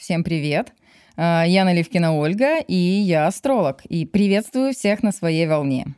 [0.00, 0.72] Всем привет!
[1.18, 3.84] А, я Наливкина Ольга, и я астролог.
[3.84, 5.88] И приветствую всех на своей волне.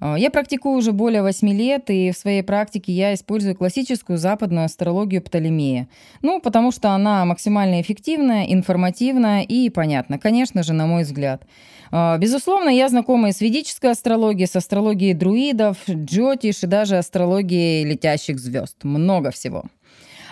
[0.00, 4.64] А, я практикую уже более 8 лет, и в своей практике я использую классическую западную
[4.64, 5.86] астрологию Птолемея.
[6.20, 11.46] Ну, потому что она максимально эффективная, информативная и понятна, конечно же, на мой взгляд.
[11.92, 17.84] А, безусловно, я знакома и с ведической астрологией, с астрологией друидов, джотиш и даже астрологией
[17.84, 18.82] летящих звезд.
[18.82, 19.62] Много всего.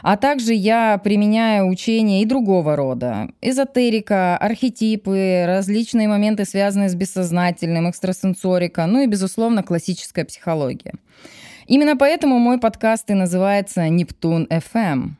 [0.03, 3.29] А также я применяю учения и другого рода.
[3.41, 10.95] Эзотерика, архетипы, различные моменты, связанные с бессознательным, экстрасенсорика, ну и, безусловно, классическая психология.
[11.69, 15.13] Именно поэтому мой подкаст и называется «Нептун FM».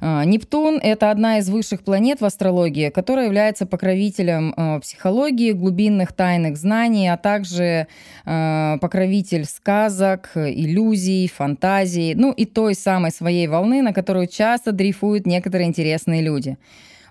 [0.00, 6.12] А, Нептун— это одна из высших планет в астрологии, которая является покровителем а, психологии, глубинных
[6.12, 7.86] тайных знаний, а также
[8.24, 15.26] а, покровитель сказок, иллюзий, фантазий, ну и той самой своей волны, на которую часто дрейфуют
[15.26, 16.56] некоторые интересные люди.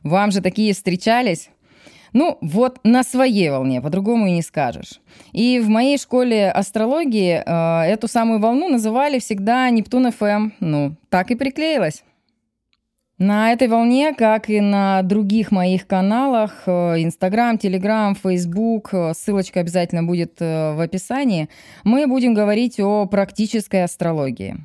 [0.04, 1.50] Вам же такие встречались?
[2.14, 5.02] Ну, вот на своей волне, по-другому и не скажешь.
[5.34, 10.52] И в моей школе астрологии э, эту самую волну называли всегда Нептун ФМ.
[10.60, 12.04] Ну, так и приклеилось.
[13.20, 19.62] На этой волне, как и на других моих каналах, э, Инстаграм, Телеграм, Фейсбук, э, ссылочка
[19.62, 21.50] обязательно будет э, в описании,
[21.84, 24.58] мы будем говорить о практической астрологии.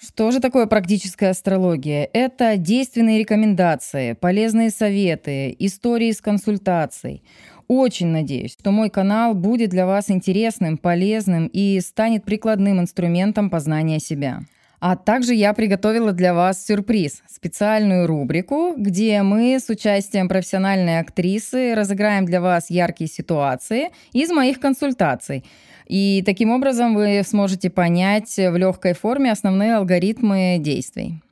[0.00, 2.08] Что же такое практическая астрология?
[2.14, 7.22] Это действенные рекомендации, полезные советы, истории с консультацией.
[7.68, 14.00] Очень надеюсь, что мой канал будет для вас интересным, полезным и станет прикладным инструментом познания
[14.00, 14.40] себя.
[14.84, 21.76] А также я приготовила для вас сюрприз, специальную рубрику, где мы с участием профессиональной актрисы
[21.76, 25.44] разыграем для вас яркие ситуации из моих консультаций.
[25.86, 31.22] И таким образом вы сможете понять в легкой форме основные алгоритмы действий.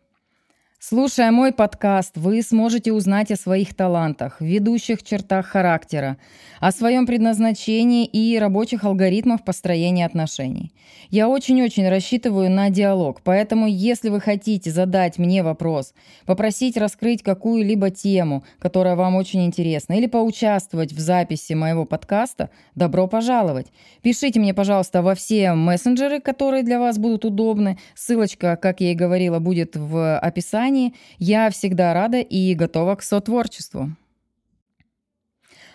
[0.82, 6.16] Слушая мой подкаст, вы сможете узнать о своих талантах, ведущих чертах характера,
[6.58, 10.72] о своем предназначении и рабочих алгоритмах построения отношений.
[11.10, 15.92] Я очень-очень рассчитываю на диалог, поэтому если вы хотите задать мне вопрос,
[16.24, 23.06] попросить раскрыть какую-либо тему, которая вам очень интересна, или поучаствовать в записи моего подкаста, добро
[23.06, 23.66] пожаловать.
[24.00, 27.78] Пишите мне, пожалуйста, во все мессенджеры, которые для вас будут удобны.
[27.94, 33.02] Ссылочка, как я и говорила, будет в описании компании, я всегда рада и готова к
[33.02, 33.90] сотворчеству.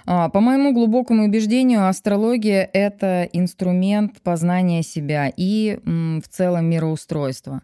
[0.08, 7.62] А, по моему глубокому убеждению, астрология— это инструмент познания себя и в целом мироустройства.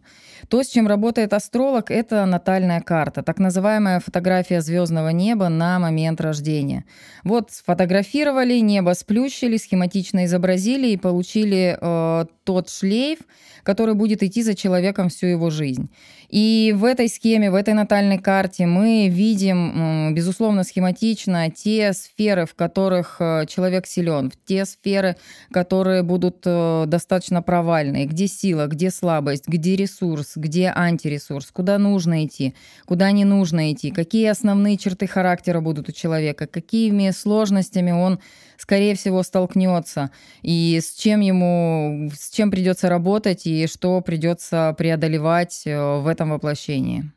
[0.49, 6.19] То, с чем работает астролог, это натальная карта, так называемая фотография звездного неба на момент
[6.19, 6.85] рождения.
[7.23, 13.19] Вот сфотографировали, небо сплющили, схематично изобразили и получили э, тот шлейф,
[13.63, 15.89] который будет идти за человеком всю его жизнь.
[16.27, 22.55] И в этой схеме, в этой натальной карте мы видим, безусловно, схематично те сферы, в
[22.55, 25.17] которых э, человек силен, те сферы,
[25.51, 32.25] которые будут э, достаточно провальные, где сила, где слабость, где ресурс, где антиресурс, куда нужно
[32.25, 38.19] идти, куда не нужно идти, какие основные черты характера будут у человека, какими сложностями он,
[38.57, 45.63] скорее всего, столкнется, и с чем ему, с чем придется работать, и что придется преодолевать
[45.65, 47.11] э, в этом воплощении.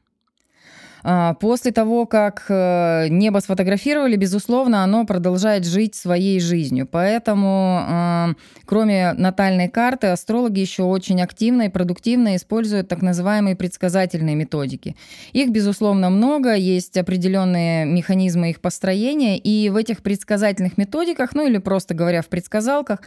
[1.06, 6.88] А, после того, как э, небо сфотографировали, безусловно, оно продолжает жить своей жизнью.
[6.90, 8.30] Поэтому, а,
[8.64, 14.96] кроме натальной карты, астрологи еще очень активно и продуктивно используют так называемые предсказательные методики.
[15.34, 21.58] Их, безусловно, много, есть определенные механизмы их построения, и в этих предсказательных методиках, ну или
[21.58, 23.00] просто говоря, в предсказалках,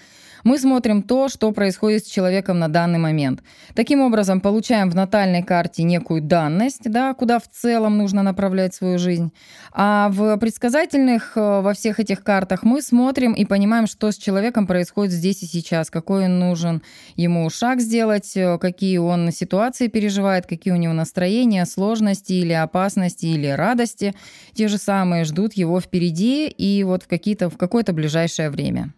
[0.43, 3.41] мы смотрим то, что происходит с человеком на данный момент.
[3.73, 8.97] Таким образом, получаем в натальной карте некую данность, да, куда в целом нужно направлять свою
[8.97, 9.31] жизнь.
[9.71, 14.65] А в предсказательных, э, во всех этих картах мы смотрим и понимаем, что с человеком
[14.65, 16.81] происходит здесь и сейчас, какой он нужен
[17.15, 23.27] ему шаг сделать, э, какие он ситуации переживает, какие у него настроения, сложности или опасности
[23.27, 24.15] или радости.
[24.53, 28.93] Те же самые ждут его впереди и вот в, какие-то, в какое-то ближайшее время.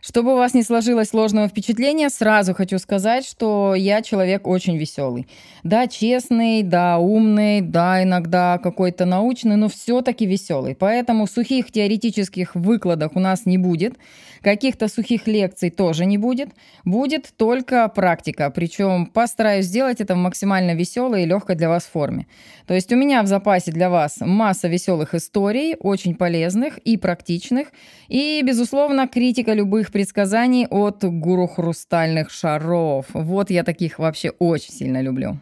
[0.00, 5.26] Чтобы у вас не сложилось сложного впечатления, сразу хочу сказать, что я человек очень веселый.
[5.64, 10.74] Да, честный, да, умный, да, иногда какой-то научный, но все-таки веселый.
[10.74, 13.96] Поэтому сухих теоретических выкладок у нас не будет.
[14.42, 16.50] Каких-то сухих лекций тоже не будет.
[16.84, 18.50] Будет только практика.
[18.50, 22.26] Причем постараюсь сделать это в максимально веселой и легкой для вас форме.
[22.66, 27.68] То есть у меня в запасе для вас масса веселых историй, очень полезных и практичных.
[28.08, 33.06] И, безусловно, критика любых любых предсказаний от гуру хрустальных шаров.
[33.14, 35.38] Вот я таких вообще очень сильно люблю.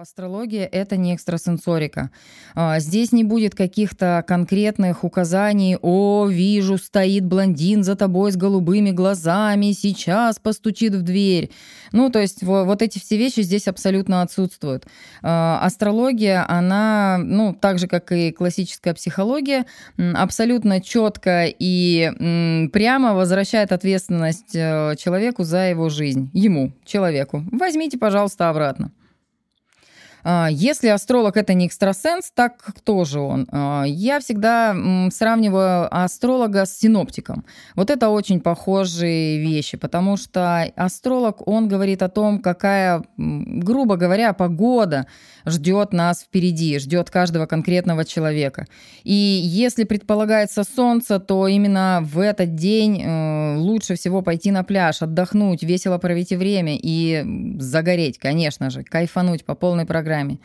[0.00, 2.10] Астрология– это не экстрасенсорика.
[2.54, 8.92] А, здесь не будет каких-то конкретных указаний «О, вижу, стоит блондин за тобой с голубыми
[8.92, 11.50] глазами, сейчас постучит в дверь».
[11.92, 14.86] Ну, то есть вот эти все вещи здесь абсолютно отсутствуют.
[15.20, 19.66] А, астрология, она, ну, так же, как и классическая психология,
[19.98, 26.30] абсолютно четко и прямо возвращает ответственность э, человеку за его жизнь.
[26.32, 27.44] Ему, человеку.
[27.52, 28.92] Возьмите, пожалуйста, обратно.
[30.22, 33.48] А, если астролог это не экстрасенс, так кто же он?
[33.50, 34.74] А, я всегда
[35.10, 37.44] сравниваю астролога с синоптиком.
[37.74, 44.32] Вот это очень похожие вещи, потому что астролог, он говорит о том, какая, грубо говоря,
[44.32, 45.06] погода
[45.46, 48.66] ждет нас впереди, ждет каждого конкретного человека.
[49.04, 55.02] И если предполагается солнце, то именно в этот день э, лучше всего пойти на пляж,
[55.02, 57.24] отдохнуть, весело провести время и
[57.58, 60.38] загореть, конечно же, кайфануть по полной программе программе.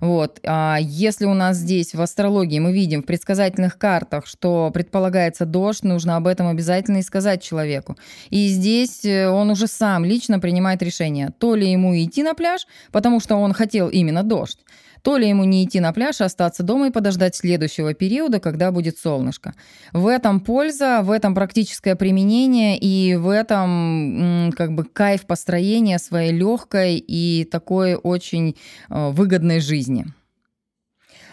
[0.00, 0.40] Вот.
[0.44, 5.84] А если у нас здесь в астрологии мы видим в предсказательных картах, что предполагается дождь,
[5.84, 7.96] нужно об этом обязательно и сказать человеку.
[8.28, 12.66] И здесь э, он уже сам лично принимает решение, то ли ему идти на пляж,
[12.92, 14.58] потому что он хотел именно дождь,
[15.04, 18.72] то ли ему не идти на пляж, а остаться дома и подождать следующего периода, когда
[18.72, 19.52] будет солнышко.
[19.92, 26.32] В этом польза, в этом практическое применение и в этом как бы кайф построения своей
[26.32, 28.56] легкой и такой очень
[28.88, 30.06] э, выгодной жизни.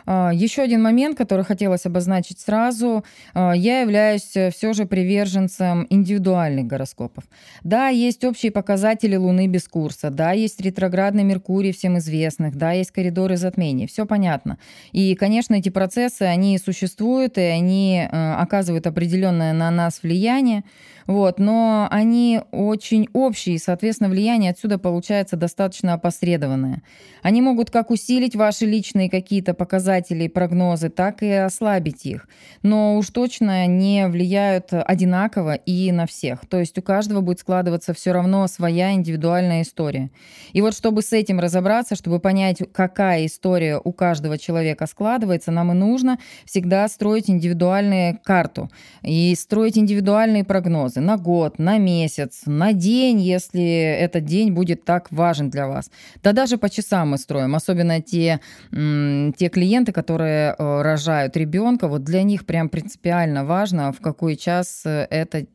[0.05, 3.03] А, Еще один момент, который хотелось обозначить сразу.
[3.33, 7.23] А, я являюсь э, все же приверженцем индивидуальных гороскопов.
[7.63, 12.91] Да, есть общие показатели Луны без курса, да, есть ретроградный Меркурий всем известных, да, есть
[12.91, 14.57] коридоры затмений, все понятно.
[14.91, 20.63] И, конечно, эти процессы, они существуют, и они э, оказывают определенное на нас влияние.
[21.07, 26.83] Вот, но они очень общие, и, соответственно, влияние отсюда получается достаточно опосредованное.
[27.21, 32.27] Они могут как усилить ваши личные какие-то показатели и прогнозы, так и ослабить их,
[32.61, 36.45] но уж точно не влияют одинаково и на всех.
[36.47, 40.11] То есть у каждого будет складываться все равно своя индивидуальная история.
[40.53, 45.71] И вот чтобы с этим разобраться, чтобы понять, какая история у каждого человека складывается, нам
[45.71, 48.69] и нужно всегда строить индивидуальную карту
[49.03, 53.61] и строить индивидуальные прогнозы прогнозы на год, на месяц, на день, если
[53.99, 55.91] этот день будет так важен для вас.
[56.23, 58.39] Да даже по часам мы строим, особенно те,
[58.71, 64.83] те клиенты, которые э, рожают ребенка, вот для них прям принципиально важно, в какой час
[64.85, 65.45] э, это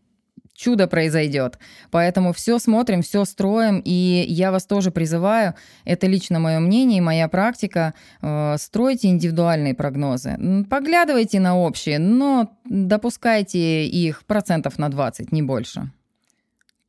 [0.56, 1.58] чудо произойдет.
[1.90, 5.54] Поэтому все смотрим, все строим, и я вас тоже призываю,
[5.84, 10.36] это лично мое мнение и моя практика, э, стройте индивидуальные прогнозы.
[10.68, 15.90] Поглядывайте на общие, но допускайте их процентов на 20, не больше.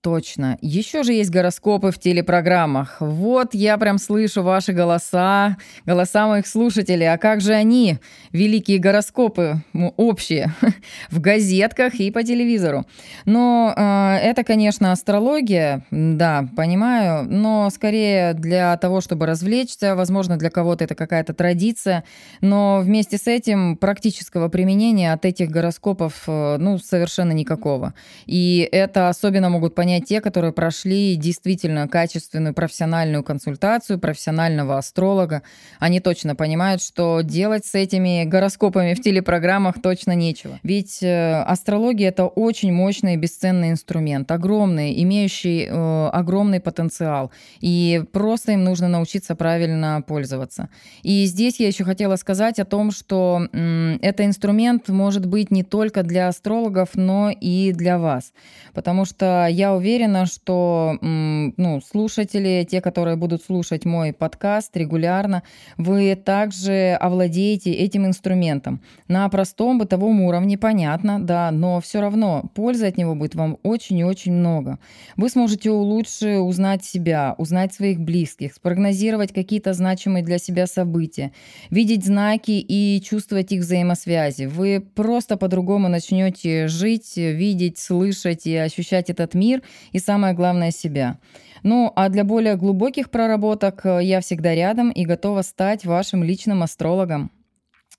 [0.02, 0.58] Точно.
[0.62, 2.98] Еще же есть гороскопы в телепрограммах.
[3.00, 7.12] Вот я прям слышу ваши голоса, голоса моих слушателей.
[7.12, 7.98] А как же они,
[8.32, 10.54] великие гороскопы, общие,
[11.10, 12.86] в газетках и по телевизору?
[13.26, 20.52] Но э, это, конечно, астрология, да, понимаю, но скорее для того, чтобы развлечься, возможно, для
[20.52, 22.04] кого-то это какая-то традиция,
[22.40, 27.96] но вместе с этим практического применения от этих гороскопов, э, ну, совершенно никакого.
[28.28, 35.44] И это особенно могут понять понять те, которые прошли действительно качественную профессиональную консультацию профессионального астролога.
[35.80, 40.60] Они точно понимают, что делать с этими гороскопами в телепрограммах точно нечего.
[40.62, 47.32] Ведь э, астрология— это очень мощный и бесценный инструмент, огромный, имеющий э, огромный потенциал.
[47.62, 50.68] И просто им нужно научиться правильно пользоваться.
[51.02, 55.64] И здесь я еще хотела сказать о том, что э, это инструмент может быть не
[55.64, 58.34] только для астрологов, но и для вас.
[58.74, 65.44] Потому что я уверена, что ну, слушатели, те, которые будут слушать мой подкаст регулярно,
[65.78, 68.82] вы также овладеете этим инструментом.
[69.08, 74.00] На простом бытовом уровне, понятно, да, но все равно пользы от него будет вам очень
[74.00, 74.80] и очень много.
[75.16, 81.32] Вы сможете лучше узнать себя, узнать своих близких, спрогнозировать какие-то значимые для себя события,
[81.70, 84.46] видеть знаки и чувствовать их взаимосвязи.
[84.46, 89.62] Вы просто по-другому начнете жить, видеть, слышать и ощущать этот мир–
[89.92, 91.18] и самое главное себя.
[91.64, 96.64] Ну, а для более глубоких проработок э, я всегда рядом и готова стать вашим личным
[96.64, 97.32] астрологом.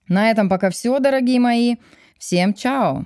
[0.09, 1.77] На этом пока все, дорогие мои.
[2.19, 3.05] Всем чао!